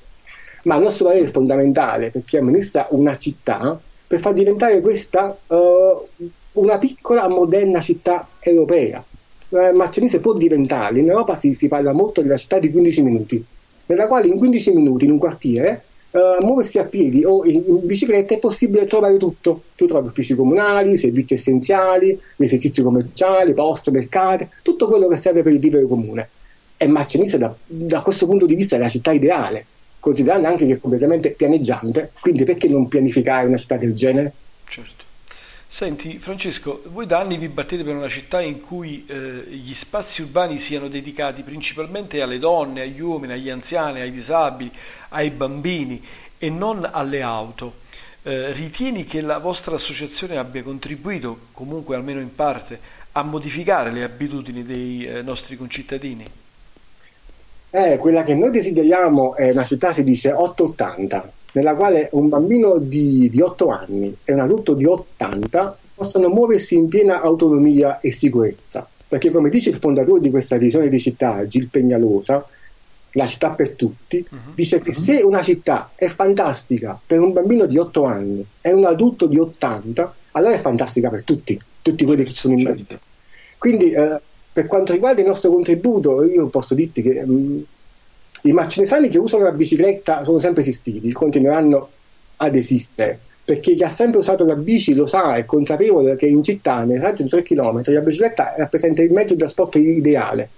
[0.62, 5.36] Ma il nostro parere è fondamentale per chi amministra una città per far diventare questa
[5.46, 9.04] uh, una piccola moderna città europea.
[9.50, 13.44] Uh, Marcianise può diventare, in Europa si, si parla molto della città di 15 minuti,
[13.86, 15.84] nella quale in 15 minuti in un quartiere
[16.14, 19.62] uh, muoversi a piedi o in, in, bicicletta è possibile trovare tutto.
[19.74, 25.52] Tu trovi uffici comunali, servizi essenziali, esercizi commerciali, poste, mercati, tutto quello che serve per
[25.52, 26.28] il vivere comune.
[26.76, 29.64] E Marcianise da, da questo punto di vista è la città ideale,
[30.00, 34.32] considerando anche che è completamente pianeggiante, quindi perché non pianificare una città del genere?
[34.66, 34.93] Certo.
[35.74, 40.22] Senti Francesco, voi da anni vi battete per una città in cui eh, gli spazi
[40.22, 44.70] urbani siano dedicati principalmente alle donne, agli uomini, agli anziani, ai disabili,
[45.08, 46.00] ai bambini
[46.38, 47.72] e non alle auto.
[48.22, 52.78] Eh, ritieni che la vostra associazione abbia contribuito, comunque almeno in parte,
[53.10, 56.24] a modificare le abitudini dei eh, nostri concittadini?
[57.70, 62.78] Eh, quella che noi desideriamo è una città, si dice 880, nella quale un bambino
[62.78, 68.10] di, di 8 anni e un adulto di 80 possono muoversi in piena autonomia e
[68.10, 68.86] sicurezza.
[69.06, 72.44] Perché come dice il fondatore di questa visione di città, Gil Pegnalosa,
[73.12, 74.54] la città per tutti, uh-huh.
[74.54, 78.84] dice che se una città è fantastica per un bambino di 8 anni e un
[78.84, 82.98] adulto di 80, allora è fantastica per tutti, tutti quelli che ci sono in mezzo.
[83.58, 84.18] Quindi eh,
[84.52, 87.62] per quanto riguarda il nostro contributo, io posso dirti che mh, mm,
[88.46, 91.88] i marcinesani che usano la bicicletta sono sempre esistiti, continueranno
[92.36, 96.42] ad esistere, perché chi ha sempre usato la bici lo sa, è consapevole che in
[96.42, 100.48] città, nel raggio di 3 km, la bicicletta rappresenta il mezzo di trasporto ideale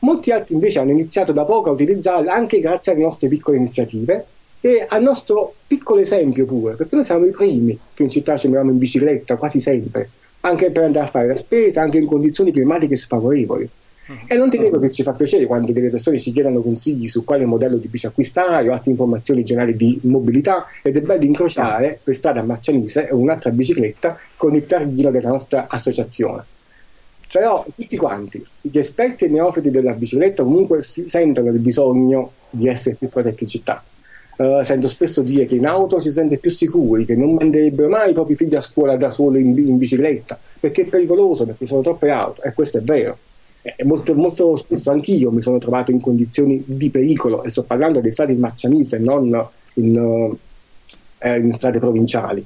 [0.00, 4.24] Molti altri invece hanno iniziato da poco a utilizzarla anche grazie alle nostre piccole iniziative
[4.60, 8.46] e al nostro piccolo esempio pure, perché noi siamo i primi che in città ci
[8.46, 10.08] muoviamo in bicicletta quasi sempre,
[10.40, 13.68] anche per andare a fare la spesa, anche in condizioni climatiche sfavorevoli.
[14.26, 17.22] E non ti nego che ci fa piacere quando delle persone ci chiedono consigli su
[17.22, 22.00] quale modello di bici acquistare o altre informazioni generali di mobilità ed è bello incrociare
[22.02, 26.42] per strada Marcianise un'altra bicicletta con il targhino della nostra associazione.
[27.30, 32.66] Però tutti quanti, gli esperti e neofiti della bicicletta comunque si sentono il bisogno di
[32.66, 33.84] essere più protetti in città.
[34.36, 38.10] Uh, sento spesso dire che in auto si sente più sicuri, che non manderebbero mai
[38.10, 41.82] i propri figli a scuola da soli in, in bicicletta, perché è pericoloso, perché sono
[41.82, 43.18] troppe auto, e questo è vero.
[43.62, 48.00] E molto, molto spesso anch'io mi sono trovato in condizioni di pericolo, e sto parlando
[48.00, 49.26] di strade in Marcianise, non
[49.74, 50.38] in, uh,
[51.26, 52.44] in strade provinciali.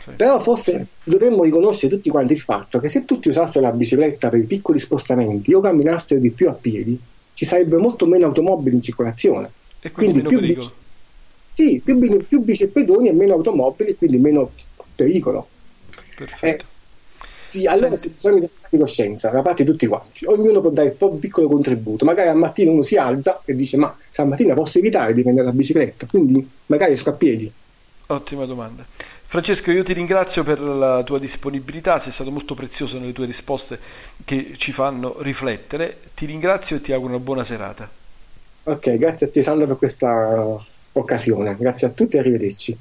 [0.00, 0.10] Sì.
[0.16, 4.38] Però forse dovremmo riconoscere tutti quanti il fatto che se tutti usassero la bicicletta per
[4.38, 6.98] i piccoli spostamenti o camminassero di più a piedi,
[7.32, 9.50] ci sarebbero molto meno automobili in circolazione.
[9.80, 10.70] E quindi, quindi più, bici,
[11.52, 14.52] sì, più, più bici e pedoni e meno automobili, quindi meno
[14.94, 15.48] pericolo.
[16.16, 16.64] Perfetto.
[16.64, 16.72] Eh,
[17.60, 20.26] sì, allora c'è bisogno di coscienza da parte di tutti quanti.
[20.26, 22.04] Ognuno può dare un piccolo contributo.
[22.04, 25.52] Magari al mattino uno si alza e dice: Ma stamattina posso evitare di prendere la
[25.52, 27.50] bicicletta, quindi magari esco a piedi.
[28.06, 28.84] Ottima domanda.
[29.26, 33.78] Francesco, io ti ringrazio per la tua disponibilità, sei stato molto prezioso nelle tue risposte
[34.24, 35.96] che ci fanno riflettere.
[36.14, 37.88] Ti ringrazio e ti auguro una buona serata.
[38.64, 40.58] Ok, grazie a te Sandro per questa
[40.92, 41.56] occasione.
[41.56, 42.78] Grazie a tutti e arrivederci.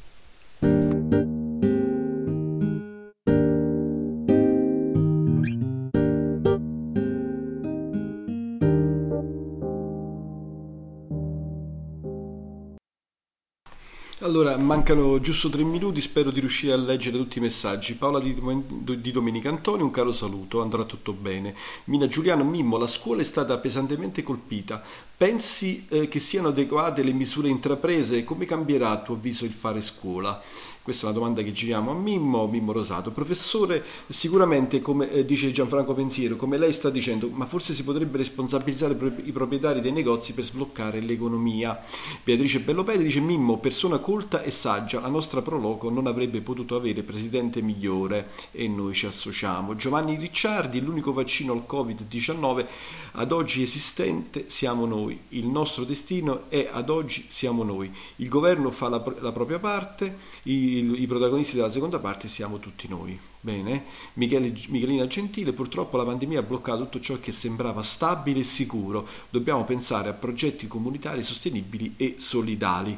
[14.33, 17.93] Allora, mancano giusto tre minuti, spero di riuscire a leggere tutti i messaggi.
[17.93, 21.53] Paola di, Domenica Antonio, un caro saluto, andrà tutto bene.
[21.83, 24.81] Mina Giuliano, Mimmo, la scuola è stata pesantemente colpita.
[25.15, 28.23] Pensi eh, che siano adeguate le misure intraprese?
[28.23, 30.41] Come cambierà a tuo avviso il fare scuola?
[30.83, 33.11] Questa è una domanda che giriamo a Mimmo, Mimmo Rosato.
[33.11, 38.17] Professore, sicuramente, come eh, dice Gianfranco Pensiero, come lei sta dicendo, ma forse si potrebbe
[38.17, 41.79] responsabilizzare i proprietari dei negozi per sbloccare l'economia.
[42.21, 47.01] Beatrice Bellopede dice Mimmo, persona colta e saggia, la nostra Proloco non avrebbe potuto avere
[47.01, 49.77] presidente migliore e noi ci associamo.
[49.77, 52.65] Giovanni Ricciardi, l'unico vaccino al Covid-19
[53.13, 57.89] ad oggi esistente siamo noi, il nostro destino è ad oggi siamo noi.
[58.17, 62.59] Il governo fa la, la propria parte, i i, i protagonisti della seconda parte siamo
[62.59, 63.17] tutti noi.
[63.39, 68.43] Bene, Michele, Michelina Gentile, purtroppo la pandemia ha bloccato tutto ciò che sembrava stabile e
[68.43, 69.07] sicuro.
[69.29, 72.97] Dobbiamo pensare a progetti comunitari sostenibili e solidali.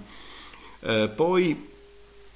[0.82, 1.74] Eh, poi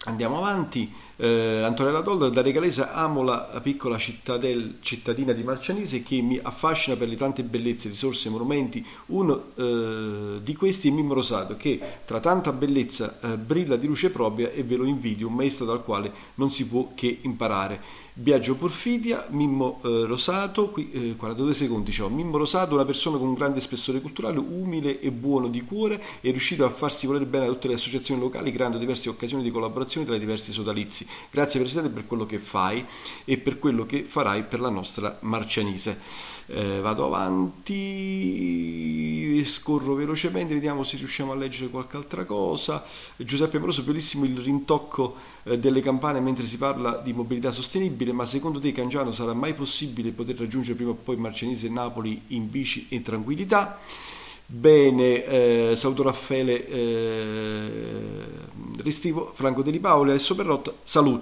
[0.06, 0.91] andiamo avanti.
[1.18, 7.10] Eh, Antonella Dollaro da Regalesa amo la piccola cittadina di Marcianise che mi affascina per
[7.10, 8.86] le tante bellezze, risorse e monumenti.
[9.08, 14.10] Uno eh, di questi è Mimmo Rosato che tra tanta bellezza eh, brilla di luce
[14.10, 17.82] propria e ve lo invidio, un maestro dal quale non si può che imparare.
[18.20, 22.09] Biagio Porfidia, Mimmo eh, Rosato, qui, eh, 42 secondi ciò.
[22.09, 26.30] Mimmo Rosato, una persona con un grande spessore culturale, umile e buono di cuore, è
[26.30, 30.05] riuscito a farsi volere bene a tutte le associazioni locali, creando diverse occasioni di collaborazione
[30.05, 31.07] tra i diversi sodalizi.
[31.32, 32.86] Grazie Presidente per quello che fai
[33.24, 36.38] e per quello che farai per la nostra Marcianise.
[36.52, 37.76] Eh, vado avanti,
[39.45, 42.84] scorro velocemente, vediamo se riusciamo a leggere qualche altra cosa.
[43.18, 48.26] Giuseppe Amoroso, bellissimo il rintocco eh, delle campane mentre si parla di mobilità sostenibile, ma
[48.26, 52.50] secondo te Cangiano sarà mai possibile poter raggiungere prima o poi Marcianise e Napoli in
[52.50, 53.78] bici e tranquillità?
[54.52, 57.70] Bene, eh, saluto Raffaele eh,
[58.78, 61.18] Restivo, Franco Deli Paoli, Alessio Perrotta, saluti.